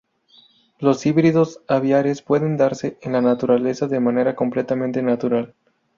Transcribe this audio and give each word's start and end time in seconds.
Los 0.79 1.05
híbridos 1.05 1.61
aviares 1.67 2.23
pueden 2.23 2.57
darse 2.57 2.97
en 3.03 3.11
la 3.11 3.21
naturaleza 3.21 3.85
de 3.85 3.99
manera 3.99 4.35
completamente 4.35 5.03
natural. 5.03 5.53